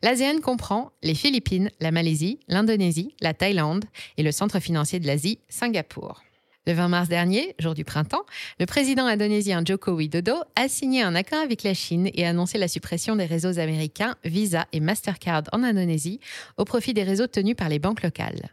L'ASEAN 0.01 0.41
comprend 0.41 0.93
les 1.03 1.13
Philippines, 1.13 1.69
la 1.79 1.91
Malaisie, 1.91 2.39
l'Indonésie, 2.47 3.15
la 3.21 3.35
Thaïlande 3.35 3.85
et 4.17 4.23
le 4.23 4.31
centre 4.31 4.59
financier 4.59 4.99
de 4.99 5.05
l'Asie, 5.05 5.37
Singapour. 5.47 6.23
Le 6.67 6.73
20 6.73 6.89
mars 6.89 7.07
dernier, 7.07 7.55
jour 7.59 7.73
du 7.73 7.85
printemps, 7.85 8.25
le 8.59 8.65
président 8.65 9.05
indonésien 9.05 9.63
Joko 9.65 9.93
Widodo 9.93 10.33
a 10.57 10.67
signé 10.67 11.01
un 11.01 11.15
accord 11.15 11.39
avec 11.39 11.63
la 11.63 11.73
Chine 11.73 12.09
et 12.13 12.25
annoncé 12.25 12.57
la 12.57 12.67
suppression 12.67 13.15
des 13.15 13.23
réseaux 13.23 13.57
américains 13.57 14.15
Visa 14.25 14.67
et 14.73 14.81
Mastercard 14.81 15.43
en 15.53 15.63
Indonésie 15.63 16.19
au 16.57 16.65
profit 16.65 16.93
des 16.93 17.03
réseaux 17.03 17.27
tenus 17.27 17.55
par 17.55 17.69
les 17.69 17.79
banques 17.79 18.03
locales. 18.03 18.49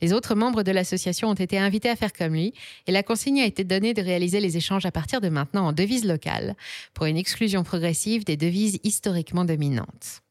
Les 0.00 0.14
autres 0.14 0.34
membres 0.34 0.62
de 0.62 0.72
l'association 0.72 1.28
ont 1.28 1.34
été 1.34 1.58
invités 1.58 1.90
à 1.90 1.96
faire 1.96 2.14
comme 2.14 2.32
lui 2.32 2.54
et 2.86 2.92
la 2.92 3.02
consigne 3.02 3.42
a 3.42 3.46
été 3.46 3.62
donnée 3.62 3.92
de 3.92 4.00
réaliser 4.00 4.40
les 4.40 4.56
échanges 4.56 4.86
à 4.86 4.90
partir 4.90 5.20
de 5.20 5.28
maintenant 5.28 5.66
en 5.66 5.72
devises 5.74 6.06
locales 6.06 6.56
pour 6.94 7.04
une 7.04 7.18
exclusion 7.18 7.62
progressive 7.62 8.24
des 8.24 8.38
devises 8.38 8.80
historiquement 8.84 9.44
dominantes. 9.44 10.22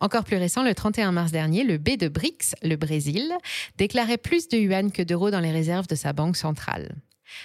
Encore 0.00 0.24
plus 0.24 0.36
récent, 0.36 0.62
le 0.62 0.74
31 0.74 1.12
mars 1.12 1.32
dernier, 1.32 1.64
le 1.64 1.78
B 1.78 1.96
de 1.96 2.08
BRICS, 2.08 2.54
le 2.62 2.76
Brésil, 2.76 3.32
déclarait 3.78 4.18
plus 4.18 4.48
de 4.48 4.58
yuan 4.58 4.92
que 4.92 5.02
d'euros 5.02 5.30
dans 5.30 5.40
les 5.40 5.52
réserves 5.52 5.86
de 5.86 5.94
sa 5.94 6.12
banque 6.12 6.36
centrale. 6.36 6.94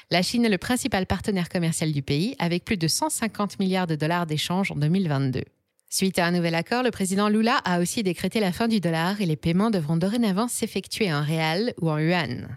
La 0.10 0.22
Chine 0.22 0.46
est 0.46 0.50
le 0.50 0.58
principal 0.58 1.06
partenaire 1.06 1.50
commercial 1.50 1.92
du 1.92 2.02
pays, 2.02 2.36
avec 2.40 2.66
plus 2.66 2.78
de 2.78 2.88
150 2.88 3.60
milliards 3.60 3.88
de 3.88 3.96
dollars 3.96 4.26
d'échanges 4.26 4.72
en 4.72 4.76
2022. 4.76 5.44
Suite 5.90 6.20
à 6.20 6.26
un 6.26 6.32
nouvel 6.32 6.56
accord, 6.56 6.84
le 6.84 6.92
président 6.92 7.28
Lula 7.28 7.58
a 7.66 7.80
aussi 7.80 8.04
décrété 8.04 8.40
la 8.40 8.52
fin 8.52 8.68
du 8.68 8.80
dollar 8.80 9.20
et 9.20 9.26
les 9.26 9.36
paiements 9.36 9.72
devront 9.72 9.98
dorénavant 9.98 10.48
s'effectuer 10.48 11.12
en 11.12 11.22
réal 11.22 11.74
ou 11.82 11.90
en 11.90 11.98
yuan. 11.98 12.48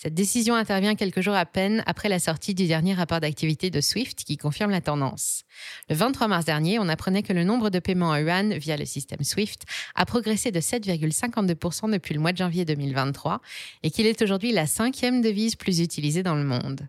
Cette 0.00 0.14
décision 0.14 0.54
intervient 0.54 0.94
quelques 0.94 1.22
jours 1.22 1.34
à 1.34 1.44
peine 1.44 1.82
après 1.84 2.08
la 2.08 2.20
sortie 2.20 2.54
du 2.54 2.68
dernier 2.68 2.94
rapport 2.94 3.18
d'activité 3.18 3.68
de 3.68 3.80
SWIFT 3.80 4.22
qui 4.24 4.36
confirme 4.36 4.70
la 4.70 4.80
tendance. 4.80 5.42
Le 5.90 5.96
23 5.96 6.28
mars 6.28 6.44
dernier, 6.44 6.78
on 6.78 6.88
apprenait 6.88 7.24
que 7.24 7.32
le 7.32 7.42
nombre 7.42 7.68
de 7.68 7.80
paiements 7.80 8.10
en 8.10 8.16
yuan 8.16 8.54
via 8.54 8.76
le 8.76 8.84
système 8.84 9.24
SWIFT 9.24 9.64
a 9.96 10.06
progressé 10.06 10.52
de 10.52 10.60
7,52% 10.60 11.90
depuis 11.90 12.14
le 12.14 12.20
mois 12.20 12.30
de 12.30 12.36
janvier 12.36 12.64
2023 12.64 13.40
et 13.82 13.90
qu'il 13.90 14.06
est 14.06 14.22
aujourd'hui 14.22 14.52
la 14.52 14.68
cinquième 14.68 15.20
devise 15.20 15.56
plus 15.56 15.80
utilisée 15.80 16.22
dans 16.22 16.36
le 16.36 16.44
monde. 16.44 16.82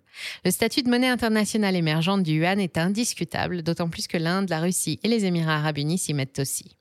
Le 0.45 0.51
statut 0.51 0.83
de 0.83 0.89
monnaie 0.91 1.09
internationale 1.09 1.75
émergente 1.75 2.21
du 2.21 2.33
yuan 2.33 2.59
est 2.59 2.77
indiscutable, 2.77 3.63
d'autant 3.63 3.89
plus 3.89 4.05
que 4.05 4.17
l'Inde, 4.17 4.51
la 4.51 4.59
Russie 4.59 4.99
et 5.01 5.07
les 5.07 5.25
Émirats 5.25 5.55
arabes 5.55 5.79
unis 5.79 5.97
s'y 5.97 6.13
mettent 6.13 6.37
aussi. 6.37 6.78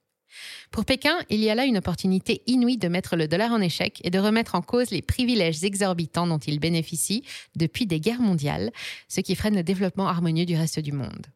Pour 0.70 0.84
Pékin, 0.84 1.16
il 1.30 1.40
y 1.40 1.50
a 1.50 1.54
là 1.54 1.64
une 1.64 1.78
opportunité 1.78 2.42
inouïe 2.46 2.78
de 2.78 2.88
mettre 2.88 3.16
le 3.16 3.28
dollar 3.28 3.52
en 3.52 3.60
échec 3.60 4.00
et 4.04 4.10
de 4.10 4.18
remettre 4.18 4.54
en 4.54 4.62
cause 4.62 4.90
les 4.90 5.02
privilèges 5.02 5.64
exorbitants 5.64 6.26
dont 6.26 6.38
il 6.38 6.60
bénéficie 6.60 7.24
depuis 7.56 7.86
des 7.86 8.00
guerres 8.00 8.20
mondiales, 8.20 8.70
ce 9.08 9.20
qui 9.20 9.34
freine 9.34 9.56
le 9.56 9.62
développement 9.62 10.08
harmonieux 10.08 10.46
du 10.46 10.56
reste 10.56 10.80
du 10.80 10.92
monde. 10.92 11.26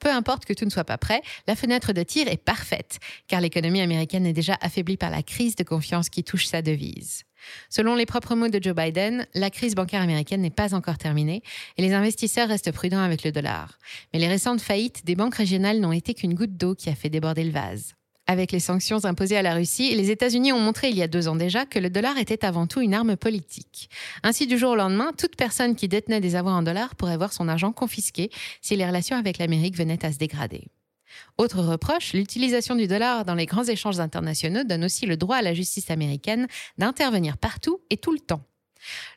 peu 0.00 0.10
importe 0.10 0.44
que 0.44 0.52
tout 0.52 0.66
ne 0.66 0.70
soit 0.70 0.84
pas 0.84 0.98
prêt, 0.98 1.22
la 1.46 1.56
fenêtre 1.56 1.94
de 1.94 2.02
tir 2.02 2.28
est 2.28 2.36
parfaite, 2.36 2.98
car 3.26 3.40
l'économie 3.40 3.80
américaine 3.80 4.26
est 4.26 4.34
déjà 4.34 4.58
affaiblie 4.60 4.98
par 4.98 5.10
la 5.10 5.22
crise 5.22 5.56
de 5.56 5.64
confiance 5.64 6.10
qui 6.10 6.22
touche 6.22 6.44
sa 6.44 6.60
devise. 6.60 7.22
Selon 7.70 7.94
les 7.94 8.04
propres 8.04 8.34
mots 8.34 8.48
de 8.48 8.62
Joe 8.62 8.74
Biden, 8.74 9.26
la 9.34 9.50
crise 9.50 9.74
bancaire 9.74 10.02
américaine 10.02 10.42
n'est 10.42 10.50
pas 10.50 10.74
encore 10.74 10.98
terminée 10.98 11.42
et 11.76 11.82
les 11.82 11.94
investisseurs 11.94 12.48
restent 12.48 12.72
prudents 12.72 13.02
avec 13.02 13.24
le 13.24 13.32
dollar. 13.32 13.78
Mais 14.12 14.18
les 14.18 14.28
récentes 14.28 14.60
faillites 14.60 15.04
des 15.06 15.16
banques 15.16 15.36
régionales 15.36 15.80
n'ont 15.80 15.92
été 15.92 16.12
qu'une 16.12 16.34
goutte 16.34 16.56
d'eau 16.56 16.74
qui 16.74 16.90
a 16.90 16.94
fait 16.94 17.10
déborder 17.10 17.44
le 17.44 17.50
vase. 17.50 17.94
Avec 18.26 18.52
les 18.52 18.60
sanctions 18.60 19.04
imposées 19.04 19.36
à 19.36 19.42
la 19.42 19.54
Russie, 19.54 19.94
les 19.94 20.10
États-Unis 20.10 20.52
ont 20.52 20.60
montré 20.60 20.88
il 20.88 20.96
y 20.96 21.02
a 21.02 21.08
deux 21.08 21.28
ans 21.28 21.36
déjà 21.36 21.66
que 21.66 21.78
le 21.78 21.90
dollar 21.90 22.16
était 22.16 22.44
avant 22.44 22.66
tout 22.66 22.80
une 22.80 22.94
arme 22.94 23.16
politique. 23.16 23.90
Ainsi, 24.22 24.46
du 24.46 24.56
jour 24.56 24.70
au 24.70 24.76
lendemain, 24.76 25.12
toute 25.16 25.36
personne 25.36 25.76
qui 25.76 25.88
détenait 25.88 26.22
des 26.22 26.34
avoirs 26.34 26.56
en 26.56 26.62
dollars 26.62 26.94
pourrait 26.94 27.18
voir 27.18 27.34
son 27.34 27.48
argent 27.48 27.72
confisqué 27.72 28.30
si 28.62 28.76
les 28.76 28.86
relations 28.86 29.16
avec 29.16 29.36
l'Amérique 29.36 29.76
venaient 29.76 30.04
à 30.04 30.12
se 30.12 30.16
dégrader. 30.18 30.64
Autre 31.36 31.60
reproche, 31.60 32.14
l'utilisation 32.14 32.74
du 32.74 32.86
dollar 32.86 33.24
dans 33.24 33.34
les 33.34 33.46
grands 33.46 33.64
échanges 33.64 34.00
internationaux 34.00 34.64
donne 34.64 34.84
aussi 34.84 35.04
le 35.04 35.16
droit 35.16 35.36
à 35.36 35.42
la 35.42 35.54
justice 35.54 35.90
américaine 35.90 36.48
d'intervenir 36.78 37.36
partout 37.36 37.80
et 37.90 37.98
tout 37.98 38.12
le 38.12 38.20
temps. 38.20 38.42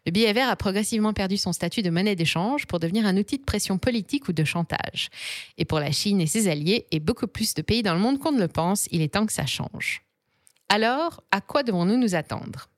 Le 0.06 0.12
billet 0.12 0.34
vert 0.34 0.50
a 0.50 0.56
progressivement 0.56 1.14
perdu 1.14 1.38
son 1.38 1.54
statut 1.54 1.82
de 1.82 1.90
monnaie 1.90 2.16
d'échange 2.16 2.66
pour 2.66 2.80
devenir 2.80 3.06
un 3.06 3.18
outil 3.18 3.38
de 3.38 3.44
pression 3.44 3.78
politique 3.78 4.28
ou 4.28 4.34
de 4.34 4.44
chantage. 4.44 5.10
Et 5.58 5.66
pour 5.66 5.80
la 5.80 5.92
Chine 5.92 6.22
et 6.22 6.28
ses 6.28 6.48
alliés, 6.48 6.88
et 6.92 7.00
beaucoup 7.00 7.28
plus 7.28 7.54
de 7.54 7.62
pays 7.62 7.84
dans 7.84 7.94
le 7.94 8.00
monde 8.00 8.20
qu'on 8.20 8.32
ne 8.32 8.40
le 8.40 8.48
pense, 8.48 8.88
il 8.92 9.02
est 9.02 9.14
temps 9.14 9.26
que 9.26 9.34
ça 9.34 9.46
change. 9.46 10.02
Alors, 10.70 11.24
à 11.32 11.42
quoi 11.42 11.64
devons-nous 11.64 11.98
nous 11.98 12.16
attendre? 12.16 12.70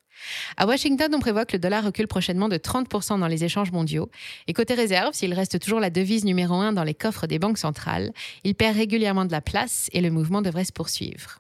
À 0.58 0.66
Washington, 0.66 1.14
on 1.16 1.20
prévoit 1.20 1.46
que 1.46 1.54
le 1.54 1.60
dollar 1.60 1.84
recule 1.84 2.08
prochainement 2.08 2.50
de 2.50 2.58
30% 2.58 3.20
dans 3.20 3.28
les 3.28 3.44
échanges 3.44 3.72
mondiaux. 3.72 4.10
Et 4.48 4.54
côté 4.54 4.74
réserve, 4.74 5.14
s'il 5.14 5.34
reste 5.34 5.60
toujours 5.60 5.80
la 5.80 5.90
devise 5.90 6.26
numéro 6.26 6.56
un 6.56 6.74
dans 6.74 6.84
les 6.84 6.94
coffres 6.94 7.28
des 7.28 7.40
banques 7.40 7.58
centrales, 7.58 8.12
il 8.44 8.56
perd 8.56 8.76
régulièrement 8.76 9.26
de 9.26 9.32
la 9.32 9.42
place 9.42 9.90
et 9.94 10.02
le 10.02 10.12
mouvement 10.12 10.42
devrait 10.42 10.66
se 10.66 10.74
poursuivre. 10.74 11.40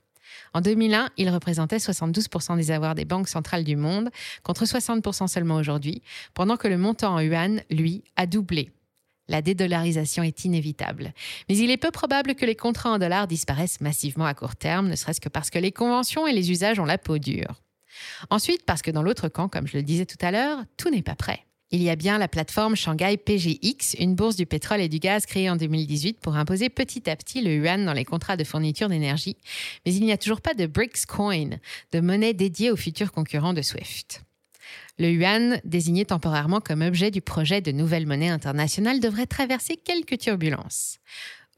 En 0.53 0.61
2001, 0.61 1.09
il 1.17 1.29
représentait 1.29 1.77
72% 1.77 2.55
des 2.57 2.71
avoirs 2.71 2.95
des 2.95 3.05
banques 3.05 3.27
centrales 3.29 3.63
du 3.63 3.75
monde, 3.75 4.09
contre 4.43 4.65
60% 4.65 5.27
seulement 5.27 5.55
aujourd'hui, 5.55 6.01
pendant 6.33 6.57
que 6.57 6.67
le 6.67 6.77
montant 6.77 7.15
en 7.15 7.19
yuan, 7.19 7.61
lui, 7.69 8.03
a 8.15 8.25
doublé. 8.25 8.71
La 9.27 9.43
dédollarisation 9.43 10.23
est 10.23 10.43
inévitable. 10.43 11.13
Mais 11.47 11.57
il 11.57 11.69
est 11.69 11.77
peu 11.77 11.91
probable 11.91 12.33
que 12.33 12.45
les 12.45 12.55
contrats 12.55 12.91
en 12.91 12.97
dollars 12.97 13.27
disparaissent 13.27 13.79
massivement 13.79 14.25
à 14.25 14.33
court 14.33 14.55
terme, 14.55 14.89
ne 14.89 14.95
serait-ce 14.95 15.21
que 15.21 15.29
parce 15.29 15.51
que 15.51 15.59
les 15.59 15.71
conventions 15.71 16.25
et 16.25 16.33
les 16.33 16.49
usages 16.49 16.79
ont 16.79 16.85
la 16.85 16.97
peau 16.97 17.19
dure. 17.19 17.61
Ensuite, 18.31 18.65
parce 18.65 18.81
que 18.81 18.91
dans 18.91 19.03
l'autre 19.03 19.29
camp, 19.29 19.47
comme 19.47 19.67
je 19.67 19.77
le 19.77 19.83
disais 19.83 20.05
tout 20.05 20.17
à 20.21 20.31
l'heure, 20.31 20.63
tout 20.77 20.89
n'est 20.89 21.03
pas 21.03 21.15
prêt. 21.15 21.45
Il 21.71 21.83
y 21.83 21.91
a 21.91 21.95
bien 21.95 22.17
la 22.17 22.27
plateforme 22.27 22.75
Shanghai 22.75 23.15
PGX, 23.17 23.95
une 23.99 24.15
bourse 24.15 24.35
du 24.35 24.47
pétrole 24.47 24.81
et 24.81 24.89
du 24.89 24.97
gaz 24.97 25.27
créée 25.27 25.51
en 25.51 25.55
2018 25.55 26.19
pour 26.19 26.35
imposer 26.35 26.69
petit 26.69 27.07
à 27.07 27.15
petit 27.15 27.41
le 27.41 27.53
yuan 27.53 27.85
dans 27.85 27.93
les 27.93 28.05
contrats 28.05 28.37
de 28.37 28.43
fourniture 28.43 28.89
d'énergie, 28.89 29.37
mais 29.85 29.93
il 29.93 30.03
n'y 30.03 30.11
a 30.11 30.17
toujours 30.17 30.41
pas 30.41 30.55
de 30.55 30.65
BRICS 30.65 31.05
Coin, 31.07 31.49
de 31.91 31.99
monnaie 31.99 32.33
dédiée 32.33 32.71
aux 32.71 32.75
futurs 32.75 33.11
concurrents 33.11 33.53
de 33.53 33.61
SWIFT. 33.61 34.23
Le 34.97 35.11
yuan, 35.11 35.61
désigné 35.63 36.05
temporairement 36.05 36.59
comme 36.59 36.81
objet 36.81 37.11
du 37.11 37.21
projet 37.21 37.61
de 37.61 37.71
nouvelle 37.71 38.07
monnaie 38.07 38.29
internationale, 38.29 38.99
devrait 38.99 39.27
traverser 39.27 39.77
quelques 39.77 40.17
turbulences. 40.17 40.97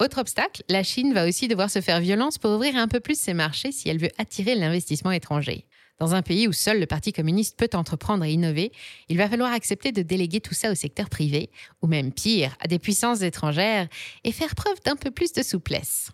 Autre 0.02 0.20
obstacle, 0.20 0.64
la 0.68 0.84
Chine 0.84 1.14
va 1.14 1.26
aussi 1.26 1.48
devoir 1.48 1.70
se 1.70 1.80
faire 1.80 2.02
violence 2.02 2.38
pour 2.38 2.52
ouvrir 2.52 2.76
un 2.76 2.90
peu 2.90 3.00
plus 3.00 3.18
ses 3.18 3.34
marchés 3.34 3.72
si 3.72 3.88
elle 3.88 4.00
veut 4.00 4.12
attirer 4.18 4.56
l'investissement 4.56 5.12
étranger. 5.12 5.68
Dans 6.02 6.16
un 6.16 6.24
pays 6.24 6.48
où 6.48 6.52
seul 6.52 6.80
le 6.80 6.88
Parti 6.88 7.14
communiste 7.14 7.56
peut 7.56 7.70
entreprendre 7.76 8.24
et 8.24 8.32
innover, 8.32 8.72
il 9.08 9.18
va 9.18 9.30
falloir 9.30 9.54
accepter 9.54 9.92
de 9.92 10.02
déléguer 10.02 10.42
tout 10.42 10.56
ça 10.56 10.72
au 10.72 10.74
secteur 10.74 11.12
privé, 11.12 11.52
ou 11.84 11.86
même 11.88 12.12
pire, 12.12 12.58
à 12.60 12.68
des 12.68 12.80
puissances 12.80 13.22
étrangères, 13.22 13.88
et 14.24 14.32
faire 14.32 14.56
preuve 14.56 14.82
d'un 14.84 14.96
peu 14.96 15.12
plus 15.12 15.32
de 15.32 15.44
souplesse. 15.44 16.10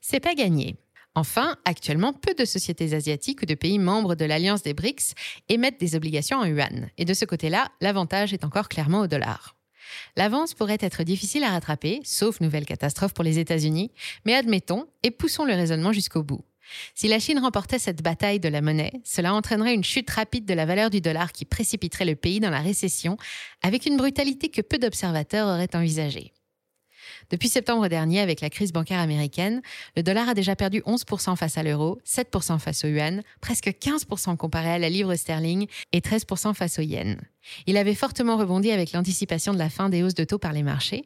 C'est 0.00 0.20
pas 0.20 0.36
gagné. 0.36 0.76
Enfin, 1.16 1.56
actuellement, 1.64 2.12
peu 2.12 2.34
de 2.34 2.44
sociétés 2.44 2.94
asiatiques 2.94 3.42
ou 3.42 3.46
de 3.46 3.56
pays 3.56 3.80
membres 3.80 4.14
de 4.14 4.24
l'Alliance 4.24 4.62
des 4.62 4.74
BRICS 4.74 5.14
émettent 5.48 5.80
des 5.80 5.96
obligations 5.96 6.38
en 6.38 6.44
yuan. 6.44 6.88
Et 6.96 7.04
de 7.04 7.12
ce 7.12 7.24
côté-là, 7.24 7.72
l'avantage 7.80 8.32
est 8.32 8.44
encore 8.44 8.68
clairement 8.68 9.00
au 9.00 9.06
dollar. 9.08 9.56
L'avance 10.16 10.54
pourrait 10.54 10.78
être 10.78 11.02
difficile 11.02 11.42
à 11.42 11.50
rattraper, 11.50 12.00
sauf 12.04 12.40
nouvelle 12.40 12.64
catastrophe 12.64 13.12
pour 13.12 13.24
les 13.24 13.40
États-Unis, 13.40 13.90
mais 14.24 14.34
admettons 14.34 14.86
et 15.02 15.10
poussons 15.10 15.44
le 15.44 15.54
raisonnement 15.54 15.92
jusqu'au 15.92 16.22
bout. 16.22 16.44
Si 16.94 17.08
la 17.08 17.18
Chine 17.18 17.38
remportait 17.38 17.78
cette 17.78 18.02
bataille 18.02 18.40
de 18.40 18.48
la 18.48 18.60
monnaie, 18.60 18.92
cela 19.04 19.34
entraînerait 19.34 19.74
une 19.74 19.84
chute 19.84 20.10
rapide 20.10 20.44
de 20.44 20.54
la 20.54 20.66
valeur 20.66 20.90
du 20.90 21.00
dollar 21.00 21.32
qui 21.32 21.44
précipiterait 21.44 22.04
le 22.04 22.16
pays 22.16 22.40
dans 22.40 22.50
la 22.50 22.60
récession 22.60 23.16
avec 23.62 23.86
une 23.86 23.96
brutalité 23.96 24.48
que 24.50 24.62
peu 24.62 24.78
d'observateurs 24.78 25.48
auraient 25.48 25.74
envisagée. 25.74 26.32
Depuis 27.30 27.48
septembre 27.48 27.88
dernier, 27.88 28.20
avec 28.20 28.40
la 28.40 28.50
crise 28.50 28.72
bancaire 28.72 29.00
américaine, 29.00 29.62
le 29.96 30.02
dollar 30.02 30.28
a 30.28 30.34
déjà 30.34 30.54
perdu 30.54 30.80
11% 30.80 31.36
face 31.36 31.58
à 31.58 31.62
l'euro, 31.62 31.98
7% 32.06 32.58
face 32.58 32.84
au 32.84 32.88
yuan, 32.88 33.22
presque 33.40 33.68
15% 33.68 34.36
comparé 34.36 34.70
à 34.70 34.78
la 34.78 34.88
livre 34.88 35.14
sterling 35.16 35.66
et 35.92 36.00
13% 36.00 36.54
face 36.54 36.78
au 36.78 36.82
yen. 36.82 37.20
Il 37.66 37.76
avait 37.76 37.94
fortement 37.94 38.36
rebondi 38.36 38.70
avec 38.70 38.92
l'anticipation 38.92 39.52
de 39.52 39.58
la 39.58 39.70
fin 39.70 39.88
des 39.88 40.02
hausses 40.02 40.14
de 40.14 40.24
taux 40.24 40.38
par 40.38 40.52
les 40.52 40.62
marchés, 40.62 41.04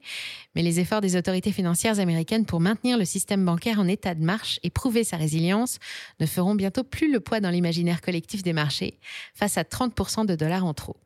mais 0.55 0.63
les 0.63 0.81
efforts 0.81 1.01
des 1.01 1.17
autorités 1.17 1.53
financières 1.53 2.01
américaines 2.01 2.47
pour 2.47 2.61
maintenir 2.61 2.99
le 2.99 3.05
système 3.05 3.45
bancaire 3.45 3.79
en 3.79 3.89
état 3.89 4.15
de 4.15 4.25
marche 4.25 4.61
et 4.63 4.71
prouver 4.71 5.05
sa 5.05 5.17
résilience 5.17 5.79
ne 6.19 6.27
feront 6.27 6.55
bientôt 6.55 6.85
plus 6.85 7.13
le 7.13 7.21
poids 7.21 7.41
dans 7.41 7.51
l'imaginaire 7.51 8.01
collectif 8.01 8.43
des 8.43 8.53
marchés, 8.53 8.99
face 9.35 9.59
à 9.59 9.63
30% 9.63 10.27
de 10.27 10.35
dollars 10.35 10.65
en 10.65 10.75
trop. 10.75 10.97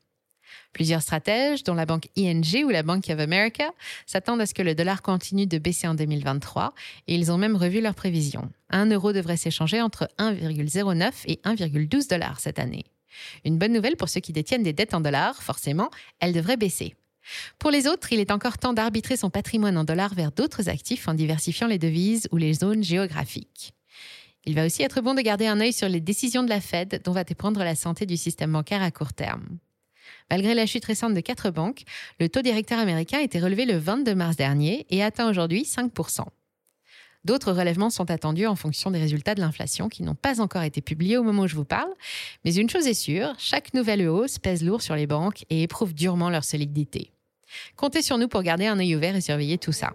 Plusieurs 0.72 1.02
stratèges, 1.02 1.62
dont 1.62 1.74
la 1.74 1.86
banque 1.86 2.08
ING 2.16 2.64
ou 2.64 2.70
la 2.70 2.82
Bank 2.82 3.08
of 3.10 3.18
America, 3.18 3.70
s'attendent 4.06 4.40
à 4.40 4.46
ce 4.46 4.54
que 4.54 4.62
le 4.62 4.74
dollar 4.74 5.02
continue 5.02 5.46
de 5.46 5.58
baisser 5.58 5.86
en 5.86 5.94
2023 5.94 6.74
et 7.06 7.14
ils 7.14 7.30
ont 7.30 7.38
même 7.38 7.56
revu 7.56 7.80
leurs 7.80 7.94
prévisions. 7.94 8.50
Un 8.70 8.86
euro 8.86 9.12
devrait 9.12 9.36
s'échanger 9.36 9.80
entre 9.80 10.08
1,09 10.18 11.12
et 11.26 11.40
1,12 11.44 12.08
dollars 12.08 12.40
cette 12.40 12.58
année. 12.58 12.84
Une 13.44 13.58
bonne 13.58 13.72
nouvelle 13.72 13.96
pour 13.96 14.08
ceux 14.08 14.20
qui 14.20 14.32
détiennent 14.32 14.62
des 14.62 14.72
dettes 14.72 14.94
en 14.94 15.00
dollars, 15.00 15.42
forcément, 15.42 15.90
elles 16.20 16.32
devraient 16.32 16.56
baisser. 16.56 16.94
Pour 17.58 17.70
les 17.70 17.86
autres, 17.86 18.12
il 18.12 18.20
est 18.20 18.30
encore 18.30 18.58
temps 18.58 18.72
d'arbitrer 18.72 19.16
son 19.16 19.30
patrimoine 19.30 19.78
en 19.78 19.84
dollars 19.84 20.14
vers 20.14 20.32
d'autres 20.32 20.68
actifs 20.68 21.08
en 21.08 21.14
diversifiant 21.14 21.66
les 21.66 21.78
devises 21.78 22.28
ou 22.32 22.36
les 22.36 22.54
zones 22.54 22.84
géographiques. 22.84 23.72
Il 24.46 24.54
va 24.54 24.66
aussi 24.66 24.82
être 24.82 25.00
bon 25.00 25.14
de 25.14 25.22
garder 25.22 25.46
un 25.46 25.60
œil 25.60 25.72
sur 25.72 25.88
les 25.88 26.00
décisions 26.00 26.42
de 26.42 26.50
la 26.50 26.60
Fed 26.60 27.00
dont 27.02 27.12
va 27.12 27.24
dépendre 27.24 27.60
la 27.60 27.74
santé 27.74 28.04
du 28.04 28.18
système 28.18 28.52
bancaire 28.52 28.82
à 28.82 28.90
court 28.90 29.14
terme. 29.14 29.58
Malgré 30.30 30.54
la 30.54 30.66
chute 30.66 30.84
récente 30.84 31.14
de 31.14 31.20
quatre 31.20 31.50
banques, 31.50 31.84
le 32.20 32.28
taux 32.28 32.42
directeur 32.42 32.78
américain 32.78 33.18
a 33.18 33.22
été 33.22 33.40
relevé 33.40 33.64
le 33.64 33.76
22 33.76 34.14
mars 34.14 34.36
dernier 34.36 34.86
et 34.90 35.02
atteint 35.02 35.28
aujourd'hui 35.28 35.62
5% 35.62 36.24
D'autres 37.24 37.52
relèvements 37.52 37.90
sont 37.90 38.10
attendus 38.10 38.46
en 38.46 38.54
fonction 38.54 38.90
des 38.90 38.98
résultats 38.98 39.34
de 39.34 39.40
l'inflation 39.40 39.88
qui 39.88 40.02
n'ont 40.02 40.14
pas 40.14 40.40
encore 40.42 40.62
été 40.62 40.82
publiés 40.82 41.16
au 41.16 41.22
moment 41.22 41.42
où 41.42 41.48
je 41.48 41.56
vous 41.56 41.64
parle. 41.64 41.90
Mais 42.44 42.54
une 42.54 42.68
chose 42.68 42.86
est 42.86 42.94
sûre, 42.94 43.34
chaque 43.38 43.72
nouvelle 43.72 44.06
hausse 44.06 44.38
pèse 44.38 44.62
lourd 44.62 44.82
sur 44.82 44.94
les 44.94 45.06
banques 45.06 45.44
et 45.48 45.62
éprouve 45.62 45.94
durement 45.94 46.28
leur 46.28 46.44
solidité. 46.44 47.12
Comptez 47.76 48.02
sur 48.02 48.18
nous 48.18 48.28
pour 48.28 48.42
garder 48.42 48.66
un 48.66 48.78
œil 48.78 48.94
ouvert 48.94 49.16
et 49.16 49.22
surveiller 49.22 49.56
tout 49.56 49.72
ça. 49.72 49.94